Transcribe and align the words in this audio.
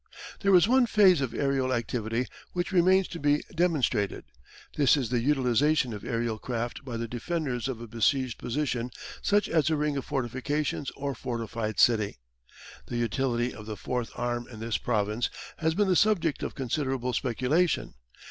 There 0.39 0.55
is 0.55 0.67
one 0.67 0.87
phase 0.87 1.21
of 1.21 1.31
aerial 1.35 1.71
activity 1.71 2.25
which 2.53 2.71
remains 2.71 3.07
to 3.09 3.19
be 3.19 3.43
demonstrated. 3.53 4.23
This 4.75 4.97
is 4.97 5.11
the 5.11 5.19
utilisation 5.19 5.93
of 5.93 6.03
aerial 6.03 6.39
craft 6.39 6.83
by 6.83 6.97
the 6.97 7.07
defenders 7.07 7.67
of 7.67 7.79
a 7.79 7.85
besieged 7.87 8.39
position 8.39 8.89
such 9.21 9.47
as 9.47 9.69
a 9.69 9.75
ring 9.77 9.95
of 9.97 10.03
fortifications 10.05 10.89
or 10.97 11.13
fortified 11.13 11.79
city. 11.79 12.17
The 12.87 12.97
utility 12.97 13.53
of 13.53 13.67
the 13.67 13.77
Fourth 13.77 14.09
Arm 14.15 14.47
in 14.51 14.59
this 14.59 14.77
province 14.79 15.29
has 15.57 15.75
been 15.75 15.87
the 15.87 15.95
subject 15.95 16.41
of 16.41 16.55
considerable 16.55 17.13
speculation. 17.13 17.93